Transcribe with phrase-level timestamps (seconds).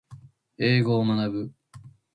[0.57, 1.51] 英語を学ぶ